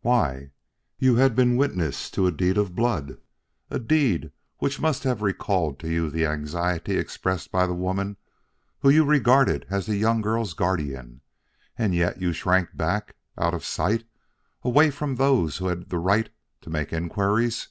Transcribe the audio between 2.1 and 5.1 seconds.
to a deed of blood a deed which must